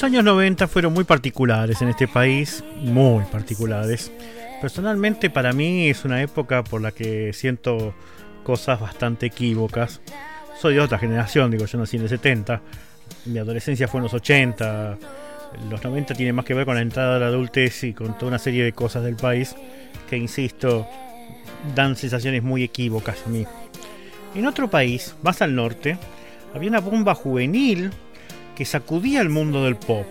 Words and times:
Los 0.00 0.06
años 0.06 0.24
90 0.24 0.66
fueron 0.66 0.94
muy 0.94 1.04
particulares 1.04 1.82
en 1.82 1.90
este 1.90 2.08
país, 2.08 2.64
muy 2.78 3.22
particulares. 3.24 4.10
Personalmente 4.62 5.28
para 5.28 5.52
mí 5.52 5.90
es 5.90 6.06
una 6.06 6.22
época 6.22 6.64
por 6.64 6.80
la 6.80 6.90
que 6.90 7.34
siento 7.34 7.94
cosas 8.42 8.80
bastante 8.80 9.26
equívocas. 9.26 10.00
Soy 10.58 10.72
de 10.72 10.80
otra 10.80 10.98
generación, 10.98 11.50
digo, 11.50 11.66
yo 11.66 11.76
nací 11.76 11.98
en 11.98 12.04
el 12.04 12.08
70, 12.08 12.62
mi 13.26 13.40
adolescencia 13.40 13.88
fue 13.88 13.98
en 13.98 14.04
los 14.04 14.14
80, 14.14 14.96
los 15.68 15.84
90 15.84 16.14
tiene 16.14 16.32
más 16.32 16.46
que 16.46 16.54
ver 16.54 16.64
con 16.64 16.76
la 16.76 16.80
entrada 16.80 17.14
de 17.14 17.20
la 17.20 17.26
adultez 17.26 17.84
y 17.84 17.92
con 17.92 18.16
toda 18.16 18.28
una 18.28 18.38
serie 18.38 18.64
de 18.64 18.72
cosas 18.72 19.04
del 19.04 19.16
país 19.16 19.54
que, 20.08 20.16
insisto, 20.16 20.88
dan 21.74 21.94
sensaciones 21.94 22.42
muy 22.42 22.62
equívocas 22.62 23.18
a 23.26 23.28
mí. 23.28 23.44
En 24.34 24.46
otro 24.46 24.70
país, 24.70 25.14
más 25.22 25.42
al 25.42 25.54
norte, 25.54 25.98
había 26.54 26.70
una 26.70 26.80
bomba 26.80 27.14
juvenil 27.14 27.90
que 28.60 28.66
sacudía 28.66 29.22
el 29.22 29.30
mundo 29.30 29.64
del 29.64 29.76
pop. 29.76 30.04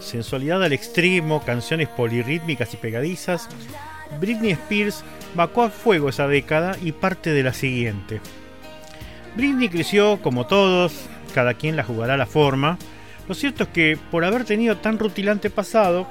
Sensualidad 0.00 0.64
al 0.64 0.72
extremo, 0.72 1.44
canciones 1.44 1.88
polirrítmicas 1.88 2.72
y 2.72 2.78
pegadizas. 2.78 3.50
Britney 4.18 4.52
Spears 4.52 5.04
vacó 5.34 5.64
a 5.64 5.68
fuego 5.68 6.08
esa 6.08 6.26
década 6.26 6.74
y 6.82 6.92
parte 6.92 7.32
de 7.32 7.42
la 7.42 7.52
siguiente. 7.52 8.22
Britney 9.36 9.68
creció 9.68 10.22
como 10.22 10.46
todos, 10.46 11.04
cada 11.34 11.52
quien 11.52 11.76
la 11.76 11.84
jugará 11.84 12.14
a 12.14 12.16
la 12.16 12.24
forma. 12.24 12.78
Lo 13.28 13.34
cierto 13.34 13.64
es 13.64 13.68
que 13.68 13.98
por 14.10 14.24
haber 14.24 14.46
tenido 14.46 14.78
tan 14.78 14.98
rutilante 14.98 15.50
pasado, 15.50 16.08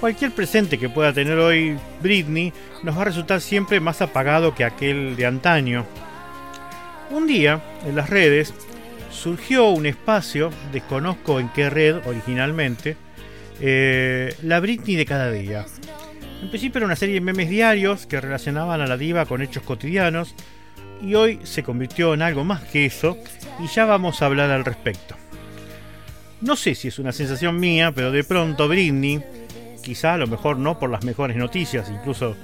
cualquier 0.00 0.30
presente 0.30 0.78
que 0.78 0.88
pueda 0.88 1.12
tener 1.12 1.38
hoy 1.38 1.76
Britney 2.00 2.50
nos 2.82 2.96
va 2.96 3.02
a 3.02 3.04
resultar 3.04 3.42
siempre 3.42 3.78
más 3.78 4.00
apagado 4.00 4.54
que 4.54 4.64
aquel 4.64 5.16
de 5.16 5.26
antaño. 5.26 5.84
Un 7.10 7.26
día, 7.26 7.60
en 7.84 7.94
las 7.94 8.08
redes, 8.08 8.54
surgió 9.10 9.68
un 9.70 9.86
espacio, 9.86 10.50
desconozco 10.72 11.40
en 11.40 11.48
qué 11.50 11.68
red 11.68 11.96
originalmente, 12.06 12.96
eh, 13.60 14.34
la 14.42 14.60
Britney 14.60 14.96
de 14.96 15.06
cada 15.06 15.30
día. 15.30 15.66
En 16.42 16.48
principio 16.48 16.78
era 16.78 16.86
una 16.86 16.96
serie 16.96 17.16
de 17.16 17.20
memes 17.20 17.50
diarios 17.50 18.06
que 18.06 18.20
relacionaban 18.20 18.80
a 18.80 18.86
la 18.86 18.96
diva 18.96 19.26
con 19.26 19.42
hechos 19.42 19.62
cotidianos 19.62 20.34
y 21.02 21.14
hoy 21.14 21.40
se 21.42 21.62
convirtió 21.62 22.14
en 22.14 22.22
algo 22.22 22.44
más 22.44 22.62
que 22.62 22.86
eso 22.86 23.18
y 23.62 23.66
ya 23.66 23.84
vamos 23.84 24.22
a 24.22 24.26
hablar 24.26 24.50
al 24.50 24.64
respecto. 24.64 25.16
No 26.40 26.56
sé 26.56 26.74
si 26.74 26.88
es 26.88 26.98
una 26.98 27.12
sensación 27.12 27.60
mía, 27.60 27.92
pero 27.94 28.10
de 28.10 28.24
pronto 28.24 28.66
Britney, 28.68 29.22
quizá 29.82 30.14
a 30.14 30.18
lo 30.18 30.26
mejor 30.26 30.56
no 30.56 30.78
por 30.78 30.88
las 30.88 31.04
mejores 31.04 31.36
noticias, 31.36 31.90
incluso 31.90 32.34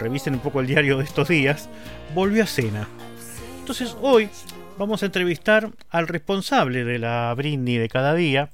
revisen 0.00 0.34
un 0.34 0.40
poco 0.40 0.60
el 0.60 0.66
diario 0.66 0.96
de 0.96 1.04
estos 1.04 1.28
días, 1.28 1.68
volvió 2.14 2.44
a 2.44 2.46
cena. 2.46 2.88
Entonces 3.60 3.94
hoy 4.00 4.30
vamos 4.78 5.02
a 5.02 5.06
entrevistar 5.06 5.70
al 5.90 6.08
responsable 6.08 6.84
de 6.84 6.98
la 6.98 7.32
Britney 7.34 7.76
de 7.76 7.88
cada 7.88 8.14
día 8.14 8.50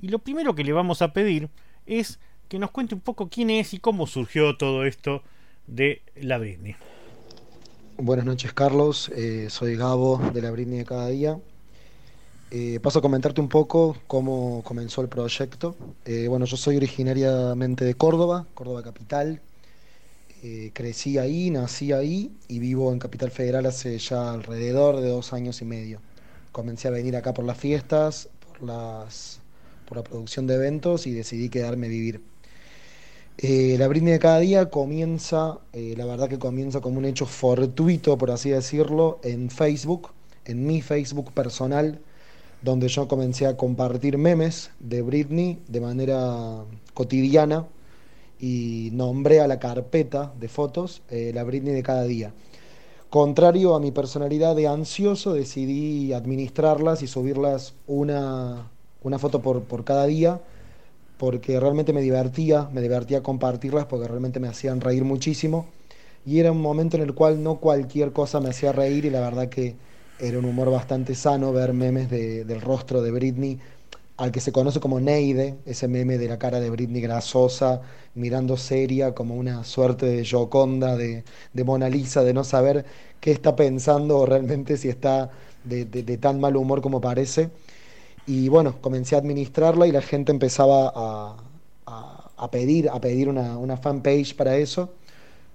y 0.00 0.08
lo 0.08 0.18
primero 0.18 0.54
que 0.54 0.64
le 0.64 0.72
vamos 0.72 1.02
a 1.02 1.12
pedir 1.12 1.48
es 1.86 2.18
que 2.48 2.58
nos 2.58 2.70
cuente 2.70 2.94
un 2.94 3.00
poco 3.00 3.28
quién 3.28 3.50
es 3.50 3.72
y 3.72 3.78
cómo 3.78 4.06
surgió 4.06 4.56
todo 4.56 4.84
esto 4.84 5.22
de 5.66 6.02
la 6.16 6.38
Britney. 6.38 6.76
Buenas 7.96 8.26
noches 8.26 8.52
Carlos, 8.52 9.10
eh, 9.14 9.48
soy 9.48 9.76
Gabo 9.76 10.18
de 10.32 10.42
la 10.42 10.50
Britney 10.50 10.78
de 10.78 10.84
cada 10.84 11.08
día. 11.08 11.38
Eh, 12.50 12.78
paso 12.82 12.98
a 12.98 13.02
comentarte 13.02 13.40
un 13.40 13.48
poco 13.48 13.96
cómo 14.06 14.62
comenzó 14.64 15.00
el 15.00 15.08
proyecto. 15.08 15.74
Eh, 16.04 16.26
bueno, 16.28 16.44
yo 16.44 16.58
soy 16.58 16.76
originariamente 16.76 17.86
de 17.86 17.94
Córdoba, 17.94 18.46
Córdoba 18.52 18.82
capital, 18.82 19.40
eh, 20.44 20.72
crecí 20.74 21.18
ahí, 21.18 21.50
nací 21.50 21.92
ahí 21.92 22.32
y 22.48 22.58
vivo 22.58 22.92
en 22.92 22.98
Capital 22.98 23.30
Federal 23.30 23.64
hace 23.64 23.96
ya 23.98 24.32
alrededor 24.32 25.00
de 25.00 25.08
dos 25.08 25.32
años 25.32 25.62
y 25.62 25.64
medio. 25.64 26.00
Comencé 26.50 26.88
a 26.88 26.90
venir 26.90 27.14
acá 27.14 27.32
por 27.32 27.44
las 27.44 27.56
fiestas, 27.56 28.28
por, 28.48 28.64
las, 28.64 29.40
por 29.86 29.98
la 29.98 30.02
producción 30.02 30.48
de 30.48 30.56
eventos 30.56 31.06
y 31.06 31.12
decidí 31.12 31.48
quedarme 31.48 31.86
a 31.86 31.90
vivir. 31.90 32.22
Eh, 33.38 33.76
la 33.78 33.86
Britney 33.86 34.14
de 34.14 34.18
cada 34.18 34.40
día 34.40 34.68
comienza, 34.68 35.60
eh, 35.72 35.94
la 35.96 36.06
verdad 36.06 36.28
que 36.28 36.40
comienza 36.40 36.80
como 36.80 36.98
un 36.98 37.04
hecho 37.04 37.26
fortuito, 37.26 38.18
por 38.18 38.32
así 38.32 38.50
decirlo, 38.50 39.20
en 39.22 39.48
Facebook, 39.48 40.10
en 40.44 40.66
mi 40.66 40.82
Facebook 40.82 41.32
personal, 41.32 42.00
donde 42.62 42.88
yo 42.88 43.06
comencé 43.06 43.46
a 43.46 43.56
compartir 43.56 44.18
memes 44.18 44.72
de 44.80 45.02
Britney 45.02 45.60
de 45.68 45.80
manera 45.80 46.64
cotidiana 46.94 47.66
y 48.42 48.90
nombré 48.92 49.40
a 49.40 49.46
la 49.46 49.60
carpeta 49.60 50.34
de 50.38 50.48
fotos 50.48 51.00
eh, 51.10 51.30
la 51.32 51.44
Britney 51.44 51.72
de 51.72 51.84
cada 51.84 52.02
día. 52.02 52.34
Contrario 53.08 53.76
a 53.76 53.80
mi 53.80 53.92
personalidad 53.92 54.56
de 54.56 54.66
ansioso, 54.66 55.32
decidí 55.32 56.12
administrarlas 56.12 57.02
y 57.02 57.06
subirlas 57.06 57.74
una, 57.86 58.68
una 59.02 59.18
foto 59.20 59.40
por, 59.42 59.62
por 59.62 59.84
cada 59.84 60.06
día, 60.06 60.40
porque 61.18 61.60
realmente 61.60 61.92
me 61.92 62.02
divertía, 62.02 62.68
me 62.72 62.80
divertía 62.80 63.22
compartirlas, 63.22 63.86
porque 63.86 64.08
realmente 64.08 64.40
me 64.40 64.48
hacían 64.48 64.80
reír 64.80 65.04
muchísimo. 65.04 65.66
Y 66.26 66.40
era 66.40 66.50
un 66.50 66.60
momento 66.60 66.96
en 66.96 67.04
el 67.04 67.14
cual 67.14 67.44
no 67.44 67.60
cualquier 67.60 68.12
cosa 68.12 68.40
me 68.40 68.48
hacía 68.48 68.72
reír 68.72 69.04
y 69.04 69.10
la 69.10 69.20
verdad 69.20 69.50
que 69.50 69.76
era 70.18 70.38
un 70.38 70.46
humor 70.46 70.70
bastante 70.72 71.14
sano 71.14 71.52
ver 71.52 71.74
memes 71.74 72.10
de, 72.10 72.44
del 72.44 72.60
rostro 72.60 73.02
de 73.02 73.12
Britney 73.12 73.60
al 74.16 74.30
que 74.32 74.40
se 74.40 74.52
conoce 74.52 74.80
como 74.80 75.00
Neide, 75.00 75.58
ese 75.64 75.88
meme 75.88 76.18
de 76.18 76.28
la 76.28 76.38
cara 76.38 76.60
de 76.60 76.70
Britney 76.70 77.00
grasosa, 77.00 77.82
mirando 78.14 78.56
seria, 78.56 79.14
como 79.14 79.36
una 79.36 79.64
suerte 79.64 80.06
de 80.06 80.26
Joconda, 80.28 80.96
de, 80.96 81.24
de 81.52 81.64
Mona 81.64 81.88
Lisa, 81.88 82.22
de 82.22 82.34
no 82.34 82.44
saber 82.44 82.84
qué 83.20 83.30
está 83.30 83.56
pensando 83.56 84.18
o 84.18 84.26
realmente 84.26 84.76
si 84.76 84.88
está 84.88 85.30
de, 85.64 85.84
tan 86.18 86.40
mal 86.40 86.56
humor 86.56 86.82
como 86.82 87.00
parece. 87.00 87.50
Y 88.26 88.48
bueno, 88.48 88.80
comencé 88.80 89.16
a 89.16 89.18
administrarla 89.18 89.86
y 89.86 89.92
la 89.92 90.02
gente 90.02 90.32
empezaba 90.32 90.92
a, 90.94 91.36
a, 92.36 92.50
pedir, 92.50 92.88
a 92.90 93.00
pedir 93.00 93.28
una, 93.28 93.58
una 93.58 93.76
fanpage 93.76 94.36
para 94.36 94.56
eso. 94.56 94.90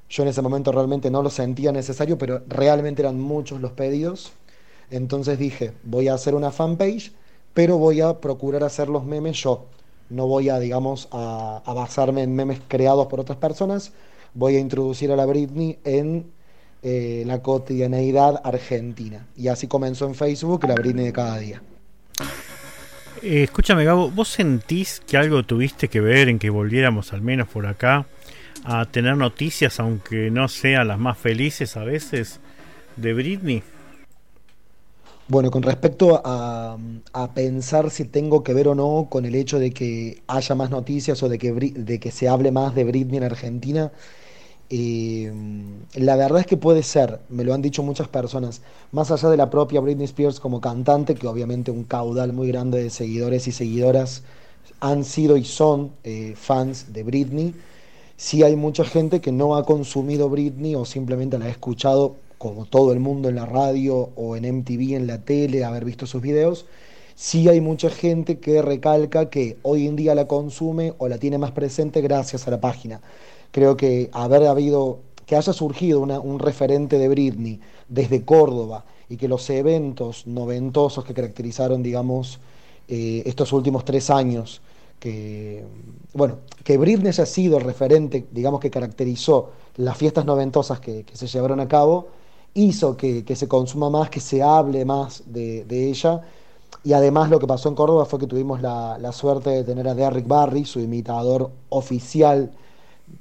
Yo 0.10 0.24
en 0.24 0.30
ese 0.30 0.42
momento 0.42 0.72
realmente 0.72 1.12
no 1.12 1.22
lo 1.22 1.30
sentía 1.30 1.72
necesario, 1.72 2.18
pero 2.18 2.42
realmente 2.48 3.02
eran 3.02 3.20
muchos 3.20 3.62
los 3.62 3.74
pedidos. 3.74 4.34
Entonces 4.90 5.38
dije, 5.38 5.74
voy 5.84 6.08
a 6.08 6.14
hacer 6.16 6.36
una 6.36 6.52
fanpage 6.52 7.14
pero 7.58 7.80
voy 7.80 8.02
a 8.02 8.22
procurar 8.22 8.64
hacer 8.64 8.88
los 8.88 9.04
memes 9.04 9.42
yo. 9.42 9.66
No 10.12 10.28
voy 10.28 10.48
a, 10.48 10.60
digamos, 10.60 11.08
a, 11.12 11.64
basarme 11.66 12.22
en 12.22 12.36
memes 12.36 12.62
creados 12.68 13.08
por 13.08 13.20
otras 13.20 13.40
personas. 13.40 13.94
Voy 14.36 14.58
a 14.58 14.60
introducir 14.60 15.12
a 15.12 15.16
la 15.16 15.26
Britney 15.26 15.80
en 15.84 16.28
eh, 16.84 17.24
la 17.26 17.42
cotidianeidad 17.42 18.42
argentina. 18.44 19.26
Y 19.36 19.48
así 19.48 19.66
comenzó 19.66 20.06
en 20.06 20.14
Facebook 20.14 20.68
la 20.68 20.76
Britney 20.76 21.06
de 21.06 21.14
cada 21.14 21.40
día. 21.40 21.64
Eh, 23.24 23.42
escúchame, 23.42 23.86
Gabo, 23.86 24.12
¿vos 24.12 24.28
sentís 24.28 25.02
que 25.08 25.18
algo 25.18 25.42
tuviste 25.42 25.88
que 25.88 26.00
ver 26.00 26.30
en 26.30 26.38
que 26.38 26.52
volviéramos 26.52 27.12
al 27.12 27.24
menos 27.24 27.48
por 27.48 27.66
acá 27.66 28.06
a 28.66 28.86
tener 28.86 29.18
noticias, 29.18 29.80
aunque 29.80 30.30
no 30.30 30.48
sean 30.48 30.90
las 30.90 31.00
más 31.00 31.18
felices 31.18 31.76
a 31.76 31.84
veces, 31.84 32.40
de 32.98 33.16
Britney? 33.16 33.64
Bueno, 35.30 35.52
con 35.52 35.62
respecto 35.62 36.22
a, 36.24 36.78
pensar 37.36 37.92
si 37.92 38.06
tengo 38.06 38.44
que 38.44 38.54
ver 38.54 38.70
o 38.70 38.76
no 38.76 39.08
con 39.10 39.26
el 39.26 39.36
hecho 39.36 39.60
de 39.60 39.72
que 39.72 40.22
haya 40.28 40.56
más 40.56 40.70
noticias 40.70 41.22
o 41.22 41.28
de 41.30 41.38
que, 41.38 41.52
de 41.52 42.00
que 42.00 42.12
se 42.12 42.30
hable 42.30 42.52
más 42.52 42.74
de 42.76 42.86
Britney 42.86 43.18
en 43.18 43.24
Argentina, 43.24 43.92
eh, 44.70 45.32
la 45.96 46.16
verdad 46.16 46.42
es 46.42 46.48
que 46.48 46.56
puede 46.58 46.82
ser, 46.84 47.20
me 47.30 47.44
lo 47.44 47.54
han 47.54 47.62
dicho 47.62 47.84
muchas 47.84 48.08
personas, 48.08 48.62
más 48.94 49.12
allá 49.12 49.30
de 49.30 49.38
la 49.38 49.50
propia 49.50 49.82
Britney 49.82 50.06
Spears 50.06 50.40
como 50.40 50.62
cantante, 50.62 51.16
que 51.16 51.28
obviamente 51.28 51.72
un 51.72 51.84
caudal 51.84 52.32
muy 52.32 52.48
grande 52.48 52.82
de 52.84 52.90
seguidores 52.90 53.48
y 53.48 53.52
seguidoras 53.52 54.24
han 54.80 55.04
sido 55.04 55.36
y 55.36 55.44
son 55.44 55.92
eh, 56.06 56.36
fans 56.38 56.94
de 56.94 57.04
Britney, 57.04 57.54
sí 58.16 58.44
hay 58.44 58.56
mucha 58.56 58.86
gente 58.86 59.20
que 59.20 59.34
no 59.34 59.58
ha 59.58 59.66
consumido 59.66 60.30
Britney 60.30 60.76
o 60.76 60.86
simplemente 60.86 61.38
la 61.38 61.46
ha 61.46 61.50
escuchado 61.50 62.16
como 62.38 62.66
todo 62.66 62.94
el 62.94 63.00
mundo 63.00 63.30
en 63.30 63.36
la 63.36 63.46
radio 63.46 64.10
o 64.16 64.36
en 64.36 64.46
MTV, 64.46 64.96
en 64.96 65.08
la 65.08 65.20
tele, 65.20 65.64
haber 65.64 65.86
visto 65.86 66.06
sus 66.06 66.22
videos, 66.22 66.66
sí 67.16 67.50
hay 67.50 67.62
mucha 67.62 67.90
gente 67.90 68.40
que 68.40 68.62
recalca 68.62 69.30
que 69.30 69.58
hoy 69.64 69.88
en 69.88 69.96
día 69.96 70.14
la 70.14 70.28
consume 70.28 70.94
o 71.00 71.08
la 71.08 71.18
tiene 71.18 71.38
más 71.40 71.52
presente 71.52 72.02
gracias 72.02 72.48
a 72.48 72.52
la 72.52 72.62
página. 72.62 73.02
Creo 73.52 73.76
que 73.76 74.10
haber 74.14 74.46
habido, 74.46 75.00
que 75.26 75.36
haya 75.36 75.52
surgido 75.52 76.02
un 76.02 76.40
referente 76.40 77.00
de 77.00 77.10
Britney 77.10 77.60
desde 77.90 78.24
Córdoba 78.24 78.86
y 79.10 79.18
que 79.18 79.28
los 79.28 79.50
eventos 79.50 80.28
noventosos 80.28 81.04
que 81.06 81.14
caracterizaron, 81.14 81.82
digamos, 81.82 82.40
eh, 82.88 83.24
estos 83.26 83.52
últimos 83.52 83.84
tres 83.84 84.10
años, 84.12 84.62
que, 85.00 85.64
bueno, 86.14 86.38
que 86.64 86.78
Britney 86.78 87.10
haya 87.10 87.26
sido 87.26 87.58
el 87.58 87.64
referente, 87.64 88.28
digamos, 88.32 88.60
que 88.60 88.70
caracterizó 88.70 89.52
las 89.78 89.98
fiestas 89.98 90.26
noventosas 90.26 90.80
que 90.80 91.06
se 91.14 91.28
llevaron 91.28 91.60
a 91.60 91.68
cabo, 91.68 92.10
hizo 92.58 92.98
que, 92.98 93.24
se 93.36 93.48
consuma 93.48 93.90
más, 93.90 94.10
que 94.10 94.20
se 94.20 94.42
hable 94.42 94.84
más 94.84 95.24
de, 95.28 95.66
ella. 95.70 96.22
Y 96.84 96.94
además 96.94 97.30
lo 97.30 97.40
que 97.40 97.48
pasó 97.48 97.70
en 97.70 97.76
Córdoba 97.76 98.06
fue 98.06 98.20
que 98.20 98.28
tuvimos 98.28 98.62
la, 98.62 99.12
suerte 99.14 99.52
de 99.52 99.64
tener 99.64 99.88
a 99.88 99.94
Derrick 99.94 100.28
Barry, 100.28 100.66
su 100.66 100.80
imitador 100.80 101.52
oficial 101.70 102.52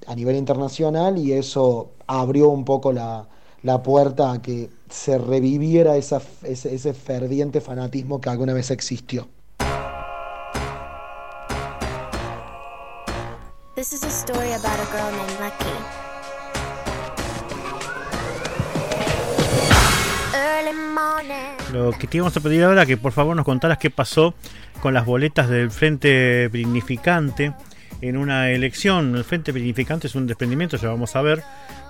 a 0.06 0.14
nivel 0.14 0.36
internacional, 0.36 1.18
y 1.18 1.32
eso 1.32 1.90
abrió 2.06 2.48
un 2.48 2.64
poco 2.64 2.92
la, 2.92 3.28
puerta 3.84 4.32
a 4.32 4.40
que 4.40 4.70
se 4.88 5.18
reviviera 5.18 5.96
ese, 5.96 6.18
ese 6.44 6.94
ferviente 6.94 7.60
fanatismo 7.60 8.20
que 8.20 8.30
alguna 8.30 8.52
vez 8.54 8.70
existió. 8.70 9.26
This 13.74 13.92
is 13.92 14.04
a 14.04 14.10
story 14.10 14.52
about 14.52 14.80
a 14.80 14.86
girl 14.90 15.10
named 15.10 15.40
Lucky. 15.40 16.05
Lo 21.72 21.92
que 21.92 22.06
te 22.06 22.18
íbamos 22.18 22.36
a 22.36 22.40
pedir 22.40 22.64
ahora 22.64 22.86
que 22.86 22.96
por 22.96 23.12
favor 23.12 23.36
nos 23.36 23.44
contaras 23.44 23.78
qué 23.78 23.90
pasó 23.90 24.34
con 24.80 24.94
las 24.94 25.04
boletas 25.04 25.48
del 25.48 25.70
Frente 25.70 26.48
Dignificante 26.48 27.52
en 28.00 28.16
una 28.16 28.50
elección. 28.50 29.14
El 29.14 29.24
Frente 29.24 29.52
Dignificante 29.52 30.06
es 30.06 30.14
un 30.14 30.26
desprendimiento, 30.26 30.76
ya 30.76 30.88
vamos 30.88 31.14
a 31.16 31.22
ver, 31.22 31.42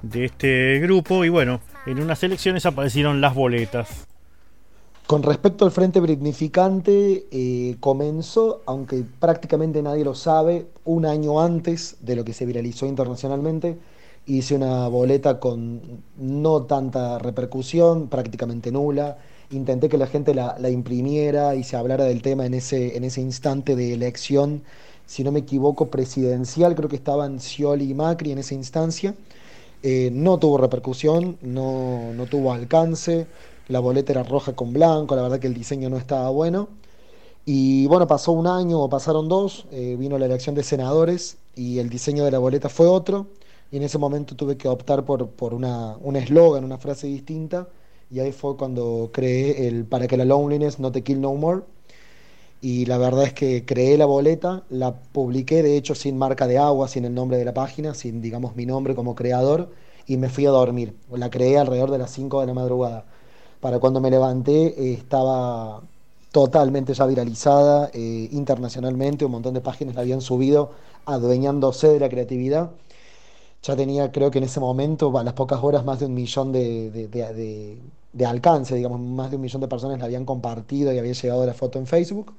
de 0.02 0.24
este 0.24 0.78
grupo. 0.80 1.24
Y 1.24 1.28
bueno, 1.28 1.60
en 1.86 2.00
unas 2.00 2.22
elecciones 2.22 2.66
aparecieron 2.66 3.20
las 3.20 3.34
boletas. 3.34 4.06
Con 5.06 5.22
respecto 5.22 5.64
al 5.64 5.70
Frente 5.70 6.00
Brignificante, 6.00 7.26
eh, 7.30 7.76
comenzó, 7.78 8.62
aunque 8.66 9.04
prácticamente 9.20 9.80
nadie 9.80 10.04
lo 10.04 10.16
sabe, 10.16 10.66
un 10.84 11.06
año 11.06 11.40
antes 11.40 11.96
de 12.00 12.16
lo 12.16 12.24
que 12.24 12.32
se 12.32 12.44
viralizó 12.44 12.86
internacionalmente. 12.86 13.78
Hice 14.26 14.54
una 14.54 14.88
boleta 14.88 15.38
con 15.38 16.02
no 16.18 16.62
tanta 16.62 17.18
repercusión, 17.18 18.08
prácticamente 18.08 18.72
nula. 18.72 19.18
Intenté 19.50 19.88
que 19.88 19.98
la 19.98 20.06
gente 20.08 20.34
la, 20.34 20.70
imprimiera 20.70 21.54
y 21.54 21.62
se 21.62 21.76
hablara 21.76 22.04
del 22.04 22.22
tema 22.22 22.44
en 22.46 22.54
ese, 22.54 22.96
en 22.96 23.04
ese 23.04 23.20
instante 23.20 23.76
de 23.76 23.92
elección, 23.92 24.62
si 25.06 25.22
no 25.22 25.30
me 25.30 25.40
equivoco, 25.40 25.88
presidencial. 25.88 26.74
Creo 26.74 26.88
que 26.88 26.96
estaban 26.96 27.40
Scioli 27.40 27.90
y 27.90 27.94
Macri 27.94 28.32
en 28.32 28.38
esa 28.38 28.54
instancia. 28.54 29.14
Eh, 29.82 30.10
no 30.12 30.38
tuvo 30.38 30.58
repercusión, 30.58 31.38
no, 31.42 32.12
no 32.14 32.26
tuvo 32.26 32.52
alcance 32.52 33.26
la 33.68 33.80
boleta 33.80 34.12
era 34.12 34.22
roja 34.22 34.54
con 34.54 34.72
blanco, 34.72 35.16
la 35.16 35.22
verdad 35.22 35.40
que 35.40 35.48
el 35.48 35.54
diseño 35.54 35.90
no 35.90 35.96
estaba 35.96 36.30
bueno. 36.30 36.68
Y 37.44 37.86
bueno, 37.86 38.06
pasó 38.06 38.32
un 38.32 38.46
año 38.46 38.80
o 38.80 38.88
pasaron 38.88 39.28
dos, 39.28 39.66
eh, 39.70 39.96
vino 39.98 40.18
la 40.18 40.26
elección 40.26 40.54
de 40.54 40.62
senadores 40.62 41.38
y 41.54 41.78
el 41.78 41.88
diseño 41.88 42.24
de 42.24 42.30
la 42.30 42.38
boleta 42.38 42.68
fue 42.68 42.86
otro. 42.86 43.28
Y 43.70 43.76
en 43.78 43.82
ese 43.82 43.98
momento 43.98 44.36
tuve 44.36 44.56
que 44.56 44.68
optar 44.68 45.04
por, 45.04 45.28
por 45.30 45.54
una, 45.54 45.96
un 46.00 46.16
eslogan, 46.16 46.64
una 46.64 46.78
frase 46.78 47.06
distinta. 47.06 47.68
Y 48.10 48.20
ahí 48.20 48.32
fue 48.32 48.56
cuando 48.56 49.10
creé 49.12 49.66
el 49.68 49.84
Para 49.84 50.06
que 50.06 50.16
la 50.16 50.24
loneliness 50.24 50.78
no 50.78 50.92
te 50.92 51.02
kill 51.02 51.20
no 51.20 51.34
more. 51.34 51.62
Y 52.60 52.86
la 52.86 52.98
verdad 52.98 53.24
es 53.24 53.32
que 53.34 53.64
creé 53.66 53.96
la 53.98 54.06
boleta, 54.06 54.64
la 54.70 54.94
publiqué 54.94 55.62
de 55.62 55.76
hecho 55.76 55.94
sin 55.94 56.16
marca 56.18 56.46
de 56.46 56.58
agua, 56.58 56.88
sin 56.88 57.04
el 57.04 57.14
nombre 57.14 57.36
de 57.38 57.44
la 57.44 57.54
página, 57.54 57.94
sin 57.94 58.22
digamos 58.22 58.56
mi 58.56 58.66
nombre 58.66 58.94
como 58.94 59.14
creador. 59.14 59.70
Y 60.06 60.16
me 60.16 60.28
fui 60.28 60.46
a 60.46 60.50
dormir. 60.50 60.94
La 61.12 61.30
creé 61.30 61.58
alrededor 61.58 61.90
de 61.90 61.98
las 61.98 62.10
5 62.12 62.40
de 62.40 62.46
la 62.46 62.54
madrugada 62.54 63.04
para 63.60 63.78
cuando 63.78 64.00
me 64.00 64.10
levanté 64.10 64.66
eh, 64.80 64.92
estaba 64.94 65.82
totalmente 66.32 66.94
ya 66.94 67.06
viralizada 67.06 67.90
eh, 67.92 68.28
internacionalmente, 68.32 69.24
un 69.24 69.32
montón 69.32 69.54
de 69.54 69.60
páginas 69.60 69.94
la 69.94 70.02
habían 70.02 70.20
subido 70.20 70.70
adueñándose 71.06 71.88
de 71.88 72.00
la 72.00 72.08
creatividad. 72.08 72.70
Ya 73.66 73.76
tenía, 73.76 74.12
creo 74.12 74.30
que 74.30 74.38
en 74.38 74.44
ese 74.44 74.60
momento, 74.60 75.16
a 75.18 75.24
las 75.24 75.34
pocas 75.34 75.62
horas, 75.62 75.84
más 75.84 76.00
de 76.00 76.06
un 76.06 76.14
millón 76.14 76.52
de, 76.52 77.80
alcance, 78.26 78.74
digamos, 78.74 79.00
más 79.00 79.30
de 79.30 79.36
un 79.36 79.42
millón 79.42 79.60
de 79.60 79.68
personas 79.68 79.98
la 79.98 80.04
habían 80.06 80.24
compartido 80.24 80.92
y 80.92 80.98
había 80.98 81.12
llegado 81.12 81.44
la 81.46 81.54
foto 81.54 81.78
en 81.78 81.86
Facebook. 81.86 82.34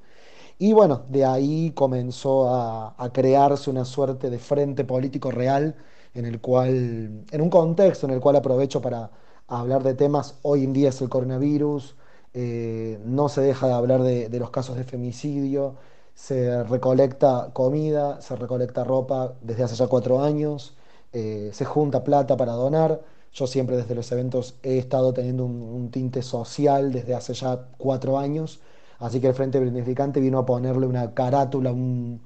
Y 0.60 0.74
bueno, 0.74 1.04
de 1.10 1.26
ahí 1.26 1.72
comenzó 1.72 2.50
a, 2.50 2.96
a, 2.98 3.12
crearse 3.14 3.70
una 3.70 3.86
suerte 3.86 4.30
de 4.30 4.40
frente 4.40 4.86
político 4.86 5.32
real 5.32 5.76
en 6.14 6.26
el 6.26 6.42
cual, 6.42 7.26
en 7.32 7.42
un 7.42 7.50
contexto 7.50 8.08
en 8.08 8.14
el 8.14 8.20
cual 8.20 8.38
aprovecho 8.38 8.82
para 8.82 9.12
hablar 9.48 9.84
de 9.84 9.94
temas, 9.94 10.36
hoy 10.42 10.64
en 10.64 10.74
día 10.74 10.90
es 10.90 11.02
el 11.02 11.10
coronavirus, 11.10 11.96
eh, 12.34 13.00
no 13.06 13.30
se 13.30 13.42
deja 13.42 13.68
de 13.68 13.74
hablar 13.74 14.04
de, 14.04 14.30
los 14.40 14.50
casos 14.52 14.76
de 14.78 14.84
femicidio, 14.84 15.76
se 16.14 16.64
recolecta 16.64 17.52
comida, 17.54 18.22
se 18.22 18.36
recolecta 18.36 18.84
ropa 18.84 19.34
desde 19.42 19.64
hace 19.64 19.76
ya 19.76 19.88
cuatro 19.88 20.22
años, 20.24 20.76
eh, 21.18 21.50
se 21.52 21.66
junta 21.66 22.04
plata 22.04 22.38
para 22.38 22.54
donar. 22.54 23.02
Yo 23.34 23.48
siempre 23.48 23.78
desde 23.78 23.96
los 23.96 24.12
eventos 24.12 24.56
he 24.64 24.78
estado 24.78 25.14
teniendo 25.14 25.46
un, 25.46 25.90
tinte 25.92 26.22
social 26.22 26.92
desde 26.92 27.16
hace 27.16 27.34
ya 27.34 27.70
cuatro 27.78 28.20
años, 28.20 28.60
así 29.00 29.20
que 29.20 29.28
el 29.28 29.34
Frente 29.34 29.60
Brindificante 29.60 30.20
vino 30.20 30.38
a 30.40 30.46
ponerle 30.46 30.86
una 30.88 31.14
carátula, 31.14 31.72
un, 31.72 32.22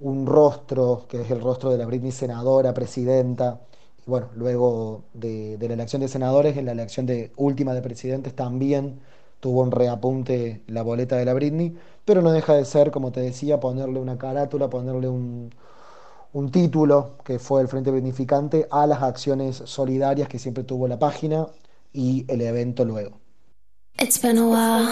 un 0.00 0.26
rostro, 0.26 1.06
que 1.08 1.22
es 1.22 1.30
el 1.30 1.40
rostro 1.40 1.70
de 1.70 1.78
la 1.78 1.86
Britney 1.86 2.12
senadora, 2.12 2.74
presidenta, 2.74 3.60
bueno, 4.06 4.28
luego 4.34 5.04
de, 5.14 5.56
la 5.60 5.74
elección 5.74 6.02
de 6.02 6.08
senadores, 6.08 6.56
en 6.56 6.66
la 6.66 6.72
elección 6.72 7.06
de 7.06 7.32
última 7.36 7.74
de 7.74 7.82
presidentes 7.82 8.34
también 8.34 9.00
tuvo 9.40 9.62
un 9.62 9.70
reapunte 9.70 10.62
la 10.66 10.82
boleta 10.82 11.16
de 11.16 11.24
la 11.26 11.34
Britney, 11.34 11.76
pero 12.04 12.22
no 12.22 12.32
deja 12.32 12.54
de 12.54 12.64
ser, 12.64 12.90
como 12.90 13.12
te 13.12 13.20
decía, 13.20 13.60
ponerle 13.60 14.00
una 14.00 14.18
carátula, 14.18 14.68
ponerle 14.70 15.08
un, 15.08 15.50
un 16.32 16.50
título 16.50 17.16
que 17.24 17.38
fue 17.38 17.62
el 17.62 17.68
Frente 17.68 17.90
Britnificante 17.90 18.66
a 18.70 18.86
las 18.86 19.02
acciones 19.02 19.62
solidarias 19.64 20.28
que 20.28 20.38
siempre 20.38 20.64
tuvo 20.64 20.86
la 20.86 20.98
página 20.98 21.46
y 21.92 22.24
el 22.28 22.40
evento 22.40 22.84
luego. 22.84 23.18
It's 23.98 24.20
been 24.20 24.38
a 24.38 24.46
while. 24.46 24.88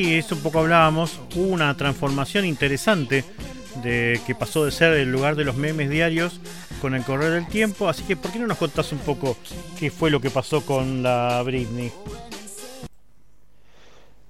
Sí, 0.00 0.14
eso 0.14 0.34
un 0.34 0.40
poco 0.40 0.60
hablábamos. 0.60 1.20
Hubo 1.36 1.52
una 1.52 1.76
transformación 1.76 2.46
interesante 2.46 3.22
de 3.82 4.18
que 4.26 4.34
pasó 4.34 4.64
de 4.64 4.70
ser 4.70 4.94
el 4.94 5.12
lugar 5.12 5.36
de 5.36 5.44
los 5.44 5.56
memes 5.56 5.90
diarios 5.90 6.40
con 6.80 6.94
el 6.94 7.04
correr 7.04 7.32
del 7.32 7.46
tiempo. 7.46 7.86
Así 7.86 8.04
que, 8.04 8.16
¿por 8.16 8.32
qué 8.32 8.38
no 8.38 8.46
nos 8.46 8.56
contás 8.56 8.92
un 8.92 8.98
poco 9.00 9.36
qué 9.78 9.90
fue 9.90 10.10
lo 10.10 10.18
que 10.18 10.30
pasó 10.30 10.62
con 10.64 11.02
la 11.02 11.42
Britney? 11.44 11.92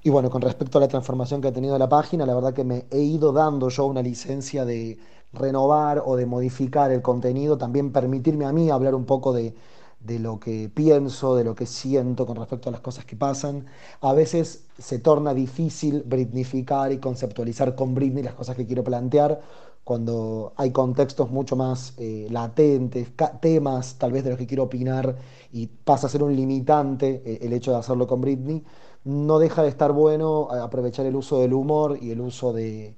Y 0.03 0.11
bueno, 0.11 0.29
con 0.29 0.43
respecto 0.43 0.79
a 0.79 0.81
la 0.81 0.89
transformación 0.89 1.41
que 1.41 1.47
ha 1.47 1.53
tenido 1.53 1.79
la 1.79 1.89
página, 1.89 2.27
la 2.27 2.35
verdad 2.35 2.53
que 2.53 2.65
me 2.65 2.87
he 2.91 3.03
ido 3.03 3.31
dando 3.31 3.69
yo 3.69 3.87
una 3.87 4.03
licencia 4.03 4.65
de 4.65 4.99
renovar 5.33 6.03
o 6.05 6.17
de 6.17 6.27
modificar 6.27 6.91
el 6.91 7.01
contenido, 7.01 7.59
también 7.59 7.93
permitirme 7.93 8.45
a 8.45 8.53
mí 8.53 8.71
hablar 8.71 8.97
un 8.97 9.05
poco 9.05 9.33
de, 9.33 9.55
de 10.01 10.19
lo 10.19 10.41
que 10.41 10.71
pienso, 10.73 11.37
de 11.37 11.45
lo 11.45 11.55
que 11.55 11.67
siento 11.67 12.27
con 12.27 12.37
respecto 12.37 12.69
a 12.69 12.73
las 12.73 12.81
cosas 12.81 13.05
que 13.05 13.17
pasan. 13.17 13.67
A 14.01 14.13
veces 14.15 14.65
se 14.79 14.99
torna 14.99 15.35
difícil 15.35 16.03
britnificar 16.05 16.93
y 16.93 16.99
conceptualizar 16.99 17.75
con 17.75 17.95
Britney 17.95 18.23
las 18.23 18.35
cosas 18.35 18.57
que 18.57 18.67
quiero 18.67 18.83
plantear 18.83 19.41
cuando 19.85 20.53
hay 20.57 20.71
contextos 20.71 21.31
mucho 21.31 21.57
más 21.57 21.95
eh, 21.99 22.29
latentes, 22.31 23.09
temas 23.41 23.97
tal 23.99 24.13
vez 24.13 24.25
de 24.25 24.31
los 24.31 24.39
que 24.39 24.47
quiero 24.47 24.65
opinar 24.65 25.17
y 25.53 25.67
pasa 25.67 26.07
a 26.07 26.11
ser 26.11 26.23
un 26.23 26.37
limitante 26.37 27.23
eh, 27.25 27.39
el 27.43 27.53
hecho 27.53 27.73
de 27.73 27.79
hacerlo 27.79 28.07
con 28.07 28.21
Britney, 28.21 28.63
no 29.05 29.39
deja 29.39 29.63
de 29.63 29.69
estar 29.69 29.93
bueno 29.93 30.49
eh, 30.55 30.61
aprovechar 30.61 31.07
el 31.07 31.17
uso 31.17 31.41
del 31.41 31.55
humor 31.55 31.99
y 32.01 32.11
el 32.11 32.21
uso 32.21 32.53
de, 32.53 32.95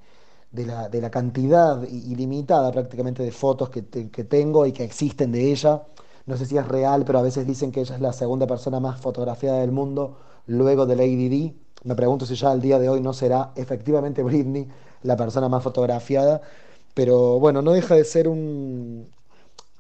la, 0.53 1.11
cantidad 1.11 1.83
ilimitada 1.85 2.71
prácticamente 2.73 3.23
de 3.23 3.33
fotos 3.33 3.71
que, 3.71 3.87
que 4.11 4.25
tengo 4.25 4.67
y 4.67 4.73
que 4.73 4.85
existen 4.85 5.33
de 5.33 5.51
ella 5.51 5.83
no 6.27 6.37
sé 6.37 6.47
si 6.47 6.57
es 6.57 6.67
real, 6.69 7.05
pero 7.05 7.19
a 7.19 7.23
veces 7.23 7.47
dicen 7.47 7.73
que 7.73 7.81
ella 7.81 7.95
es 7.97 8.01
la 8.01 8.13
segunda 8.13 8.47
persona 8.47 8.81
más 8.81 9.01
fotografiada 9.01 9.61
del 9.61 9.73
mundo 9.73 10.17
luego 10.47 10.87
de 10.87 10.97
Lady 10.97 11.29
Di. 11.29 11.61
Me 11.85 11.95
pregunto 11.97 12.27
si 12.27 12.35
ya 12.37 12.51
al 12.51 12.61
día 12.61 12.79
de 12.79 12.89
hoy 12.89 13.01
no 13.01 13.13
será 13.13 13.53
efectivamente 13.57 14.23
Britney 14.25 14.69
la 15.03 15.17
persona 15.17 15.49
más 15.49 15.63
fotografiada. 15.63 16.41
Pero 16.95 17.39
bueno, 17.41 17.63
no 17.63 17.73
deja 17.73 17.95
de 17.95 18.05
ser 18.05 18.29
un... 18.29 19.09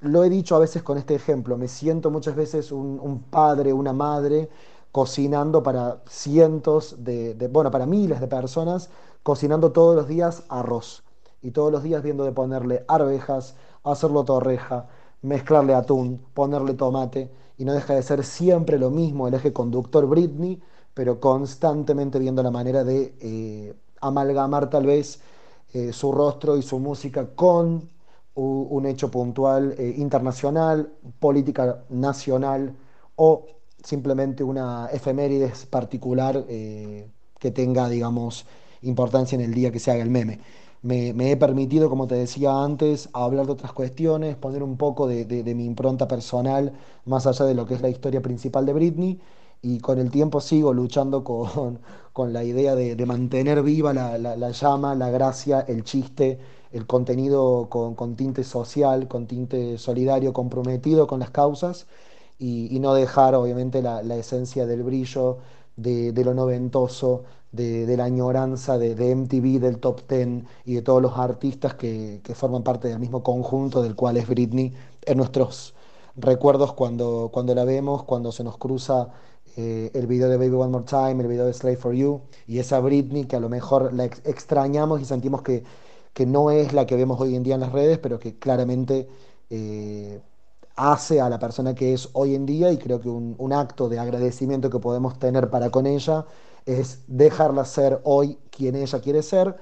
Lo 0.00 0.24
he 0.24 0.30
dicho 0.30 0.56
a 0.56 0.58
veces 0.58 0.82
con 0.82 0.98
este 0.98 1.14
ejemplo, 1.14 1.56
me 1.56 1.68
siento 1.68 2.10
muchas 2.10 2.34
veces 2.34 2.72
un, 2.72 3.24
padre, 3.30 3.72
una 3.72 3.92
madre, 3.92 4.48
cocinando 4.90 5.62
para 5.62 6.02
cientos 6.08 7.04
de, 7.04 7.34
de, 7.34 7.46
bueno, 7.46 7.70
para 7.70 7.86
miles 7.86 8.20
de 8.20 8.26
personas, 8.26 8.90
cocinando 9.22 9.70
todos 9.70 9.94
los 9.94 10.08
días 10.08 10.42
arroz. 10.48 11.04
Y 11.40 11.52
todos 11.52 11.70
los 11.70 11.84
días 11.84 12.02
viendo 12.02 12.24
de 12.24 12.32
ponerle 12.32 12.84
arvejas, 12.88 13.54
hacerlo 13.84 14.24
torreja, 14.24 14.88
mezclarle 15.22 15.74
atún, 15.74 16.20
ponerle 16.34 16.74
tomate, 16.74 17.30
y 17.58 17.64
no 17.64 17.72
deja 17.72 17.94
de 17.94 18.02
ser 18.02 18.24
siempre 18.24 18.78
lo 18.78 18.90
mismo 18.90 19.28
el 19.28 19.34
eje 19.34 19.52
conductor 19.52 20.06
Britney, 20.06 20.60
pero 20.94 21.20
constantemente 21.20 22.18
viendo 22.18 22.42
la 22.42 22.50
manera 22.50 22.84
de 22.84 23.14
eh, 23.20 23.74
amalgamar 24.00 24.68
tal 24.68 24.86
vez 24.86 25.20
eh, 25.72 25.92
su 25.92 26.12
rostro 26.12 26.56
y 26.56 26.62
su 26.62 26.78
música 26.78 27.28
con 27.34 27.88
un 28.34 28.86
hecho 28.86 29.10
puntual 29.10 29.74
eh, 29.76 29.94
internacional, 29.98 30.90
política 31.20 31.84
nacional 31.90 32.74
o 33.16 33.44
simplemente 33.84 34.42
una 34.42 34.88
efemérides 34.90 35.66
particular 35.66 36.44
que 36.46 37.50
tenga, 37.52 37.88
digamos, 37.88 38.46
importancia 38.82 39.36
en 39.36 39.42
el 39.42 39.52
día 39.52 39.70
que 39.70 39.78
se 39.78 39.90
haga 39.90 40.02
el 40.02 40.10
meme 40.10 40.40
me, 40.82 41.30
he 41.30 41.36
permitido, 41.36 41.88
como 41.88 42.06
te 42.08 42.16
decía 42.16 42.62
antes, 42.64 43.08
hablar 43.12 43.46
de 43.46 43.52
otras 43.52 43.72
cuestiones, 43.72 44.36
poner 44.36 44.62
un 44.62 44.76
poco 44.76 45.06
de, 45.06 45.24
mi 45.54 45.64
impronta 45.64 46.08
personal 46.08 46.72
más 47.04 47.26
allá 47.26 47.44
de 47.46 47.54
lo 47.54 47.66
que 47.66 47.74
es 47.74 47.82
la 47.82 47.88
historia 47.88 48.20
principal 48.20 48.66
de 48.66 48.72
Britney. 48.72 49.20
y 49.62 49.78
con 49.80 49.98
el 49.98 50.10
tiempo 50.10 50.40
sigo 50.40 50.72
luchando 50.74 51.22
con, 51.24 51.78
con 52.12 52.32
la 52.32 52.44
idea 52.44 52.74
de, 52.74 53.06
mantener 53.06 53.62
viva 53.62 53.92
la, 53.94 54.18
la, 54.18 54.36
la, 54.36 54.50
llama, 54.50 54.94
la 54.94 55.10
gracia, 55.10 55.60
el 55.60 55.84
chiste, 55.84 56.38
el 56.72 56.86
contenido 56.86 57.68
con, 57.70 57.94
con, 57.94 58.16
tinte 58.16 58.44
social, 58.44 59.08
con 59.08 59.26
tinte 59.26 59.78
solidario, 59.78 60.32
comprometido 60.32 61.06
con 61.06 61.20
las 61.20 61.30
causas 61.30 61.86
y, 62.38 62.78
no 62.80 62.94
dejar 62.94 63.34
obviamente 63.36 63.82
la 63.82 64.16
esencia 64.16 64.66
del 64.66 64.82
brillo, 64.82 65.38
de, 65.82 66.24
lo 66.24 66.34
noventoso, 66.34 67.24
de, 67.50 67.96
la 67.96 68.04
añoranza 68.04 68.78
de, 68.78 69.14
MTV, 69.14 69.60
del 69.60 69.78
Top 69.78 70.02
Ten 70.02 70.46
y 70.64 70.74
de 70.74 70.82
todos 70.82 71.02
los 71.02 71.18
artistas 71.18 71.74
que, 71.74 72.20
que, 72.22 72.34
forman 72.34 72.62
parte 72.62 72.88
del 72.88 72.98
mismo 72.98 73.22
conjunto 73.22 73.82
del 73.82 73.94
cual 73.94 74.16
es 74.16 74.26
Britney 74.28 74.72
en 75.02 75.18
nuestros 75.18 75.74
recuerdos 76.16 76.72
cuando, 76.74 77.30
cuando 77.32 77.54
la 77.54 77.64
vemos, 77.64 78.04
cuando 78.04 78.32
se 78.32 78.44
nos 78.44 78.58
cruza 78.58 79.08
eh, 79.56 79.90
el 79.94 80.06
video 80.06 80.28
de 80.28 80.36
Baby 80.36 80.54
One 80.54 80.70
More 80.70 80.84
Time, 80.84 81.22
el 81.22 81.28
video 81.28 81.46
de 81.46 81.52
Slave 81.52 81.76
for 81.76 81.94
You 81.94 82.22
y 82.46 82.58
esa 82.58 82.80
Britney 82.80 83.24
que 83.26 83.36
a 83.36 83.40
lo 83.40 83.48
mejor 83.48 83.92
la 83.92 84.04
ex 84.06 84.22
extrañamos 84.24 85.00
y 85.00 85.04
sentimos 85.04 85.42
que, 85.42 85.64
que, 86.14 86.26
no 86.26 86.50
es 86.50 86.72
la 86.72 86.86
que 86.86 86.96
vemos 86.96 87.20
hoy 87.20 87.36
en 87.36 87.42
día 87.42 87.54
en 87.54 87.60
las 87.60 87.72
redes, 87.72 87.98
pero 87.98 88.18
que 88.18 88.38
claramente 88.38 89.08
eh, 89.50 90.20
hace 90.76 91.20
a 91.20 91.28
la 91.28 91.38
persona 91.38 91.74
que 91.74 91.92
es 91.94 92.08
hoy 92.12 92.34
en 92.34 92.46
día 92.46 92.72
y 92.72 92.78
creo 92.78 93.00
que 93.00 93.08
un, 93.08 93.52
acto 93.52 93.88
de 93.88 93.98
agradecimiento 93.98 94.70
que 94.70 94.78
podemos 94.78 95.18
tener 95.18 95.50
para 95.50 95.70
con 95.70 95.86
ella 95.86 96.26
es 96.66 97.02
dejarla 97.06 97.64
ser 97.64 98.00
hoy 98.04 98.38
quien 98.50 98.76
ella 98.76 99.00
quiere 99.00 99.22
ser, 99.22 99.56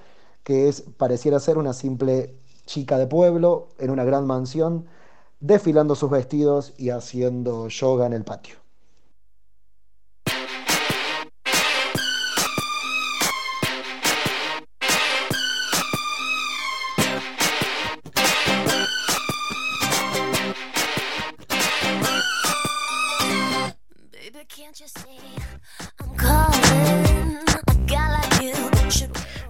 que 0.44 0.68
es 0.68 0.82
pareciera 0.96 1.40
ser 1.40 1.58
una 1.58 1.72
simple 1.72 2.38
chica 2.66 2.98
de 2.98 3.06
pueblo 3.06 3.68
en 3.78 3.90
una 3.90 4.04
gran 4.04 4.26
mansión, 4.26 4.86
desfilando 5.40 5.94
sus 5.94 6.10
vestidos 6.10 6.74
y 6.78 6.90
haciendo 6.90 7.68
yoga 7.68 8.06
en 8.06 8.12
el 8.12 8.24
patio. 8.24 8.59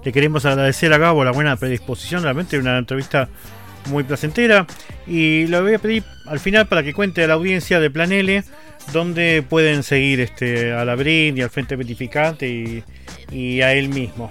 Le 0.04 0.12
queremos 0.12 0.44
agradecer 0.46 0.92
a 0.92 0.98
Gabo 0.98 1.24
la 1.24 1.32
buena 1.32 1.56
predisposición, 1.56 2.22
realmente 2.22 2.58
una 2.58 2.78
entrevista 2.78 3.28
muy 3.90 4.04
placentera. 4.04 4.66
Y 5.06 5.46
lo 5.46 5.62
voy 5.62 5.74
a 5.74 5.78
pedir 5.78 6.04
al 6.26 6.40
final 6.40 6.66
para 6.66 6.82
que 6.82 6.94
cuente 6.94 7.24
a 7.24 7.26
la 7.26 7.34
audiencia 7.34 7.80
de 7.80 7.90
Plan 7.90 8.12
L 8.12 8.42
donde 8.92 9.44
pueden 9.48 9.82
seguir 9.82 10.20
este, 10.20 10.72
a 10.72 10.84
la 10.84 10.94
BRIN 10.94 11.36
y 11.38 11.42
al 11.42 11.50
Frente 11.50 11.76
Verificante 11.76 12.48
y, 12.48 12.84
y 13.30 13.60
a 13.60 13.72
él 13.74 13.88
mismo. 13.88 14.30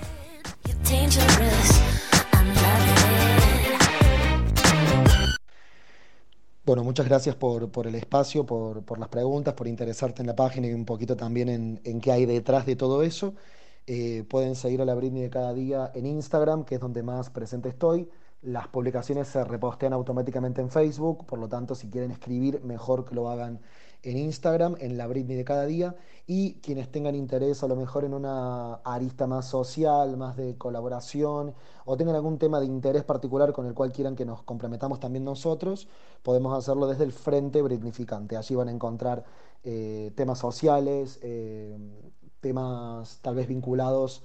Bueno, 6.65 6.83
muchas 6.83 7.07
gracias 7.07 7.35
por, 7.35 7.71
por 7.71 7.87
el 7.87 7.95
espacio, 7.95 8.45
por, 8.45 8.83
por, 8.83 8.99
las 8.99 9.09
preguntas, 9.09 9.55
por 9.55 9.67
interesarte 9.67 10.21
en 10.21 10.27
la 10.27 10.35
página 10.35 10.67
y 10.67 10.73
un 10.73 10.85
poquito 10.85 11.15
también 11.15 11.49
en, 11.49 11.81
en 11.83 11.99
qué 11.99 12.11
hay 12.11 12.25
detrás 12.25 12.65
de 12.65 12.75
todo 12.75 13.01
eso. 13.01 13.33
Eh, 13.91 14.23
pueden 14.29 14.53
seguir 14.53 14.83
a 14.83 14.85
la 14.85 14.93
Britney 14.93 15.23
de 15.23 15.31
cada 15.31 15.51
día 15.51 15.91
en 15.95 16.05
Instagram, 16.05 16.63
que 16.63 16.75
es 16.75 16.81
donde 16.81 17.01
más 17.01 17.31
presente 17.31 17.69
estoy. 17.69 18.07
Las 18.43 18.67
publicaciones 18.67 19.29
se 19.29 19.43
repostean 19.43 19.93
automáticamente 19.93 20.61
en 20.61 20.69
Facebook, 20.69 21.25
por 21.25 21.39
lo 21.39 21.49
tanto, 21.49 21.73
si 21.73 21.89
quieren 21.89 22.11
escribir, 22.11 22.63
mejor 22.63 23.03
que 23.03 23.15
lo 23.15 23.31
hagan 23.31 23.59
en 24.03 24.17
Instagram, 24.19 24.75
en 24.79 24.95
la 24.95 25.07
Britney 25.07 25.35
de 25.35 25.43
cada 25.43 25.65
día. 25.65 25.95
Y 26.27 26.59
quienes 26.61 26.91
tengan 26.91 27.15
interés 27.15 27.63
a 27.63 27.67
lo 27.67 27.75
mejor 27.75 28.05
en 28.05 28.13
una 28.13 28.75
arista 28.75 29.25
más 29.25 29.47
social, 29.47 30.17
más 30.17 30.37
de 30.37 30.55
colaboración, 30.55 31.55
o 31.83 31.97
tengan 31.97 32.15
algún 32.15 32.37
tema 32.37 32.59
de 32.59 32.67
interés 32.67 33.03
particular 33.03 33.53
con 33.53 33.65
el 33.65 33.73
cual 33.73 33.91
quieran 33.91 34.15
que 34.15 34.23
nos 34.23 34.43
comprometamos 34.43 34.99
también 34.99 35.23
nosotros, 35.23 35.87
podemos 36.21 36.55
hacerlo 36.55 36.85
desde 36.85 37.05
el 37.05 37.11
Frente 37.11 37.63
Britnificante. 37.63 38.37
Allí 38.37 38.53
van 38.53 38.67
a 38.67 38.71
encontrar 38.71 39.25
eh, 39.63 40.11
temas 40.15 40.37
sociales. 40.37 41.17
Eh, 41.23 41.75
temas 42.39 43.19
tal 43.21 43.35
vez 43.35 43.47
vinculados 43.47 44.23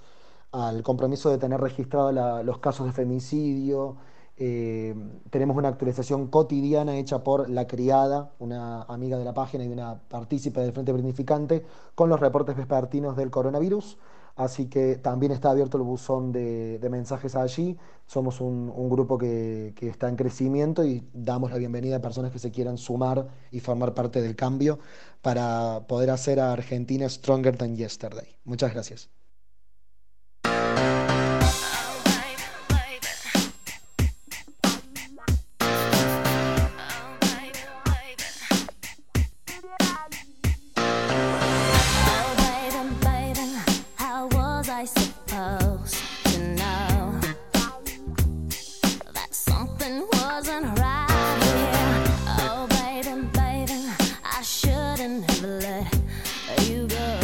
al 0.53 0.83
compromiso 0.83 1.31
de 1.31 1.39
tener 1.39 1.61
registrados 1.61 2.15
los 2.45 2.59
casos 2.59 2.87
de 2.87 2.93
femicidio. 2.93 3.97
Eh, 4.37 4.95
tenemos 5.31 5.57
una 5.57 5.69
actualización 5.69 6.29
cotidiana 6.29 6.97
hecha 6.97 7.23
por 7.23 7.49
La 7.51 7.67
Criada, 7.67 8.33
una 8.39 8.83
amiga 8.83 9.19
de 9.19 9.25
la 9.25 9.35
página 9.35 9.65
y 9.65 9.69
una 9.69 10.01
partícipe 10.09 10.61
del 10.61 10.73
Frente 10.73 10.93
Brinificante, 10.93 11.65
con 11.95 12.09
los 12.09 12.21
reportes 12.21 12.57
vespertinos 12.57 13.17
del 13.17 13.31
coronavirus. 13.31 13.97
Así 14.37 14.67
que 14.67 14.97
también 14.97 15.31
está 15.33 15.51
abierto 15.51 15.77
el 15.77 15.85
buzón 15.85 16.33
de, 16.33 16.81
mensajes 16.91 17.37
allí. 17.37 17.79
Somos 18.07 18.41
un, 18.41 18.73
un 18.75 18.89
grupo 18.91 19.17
que, 19.17 19.73
que, 19.77 19.89
está 19.89 20.09
en 20.09 20.17
crecimiento 20.17 20.85
y 20.85 21.09
damos 21.13 21.51
la 21.53 21.59
bienvenida 21.59 21.97
a 21.97 22.01
personas 22.03 22.33
que 22.33 22.39
se 22.39 22.51
quieran 22.51 22.77
sumar 22.77 23.29
y 23.53 23.61
formar 23.61 23.95
parte 23.95 24.21
del 24.21 24.37
cambio 24.37 24.79
para 25.23 25.87
poder 25.87 26.11
hacer 26.11 26.41
a 26.41 26.53
Argentina 26.53 27.09
stronger 27.09 27.57
than 27.57 27.77
yesterday. 27.77 28.37
Muchas 28.45 28.73
gracias. 28.73 29.09
never 55.09 55.61
let 55.61 56.69
you 56.69 56.87
go. 56.87 57.24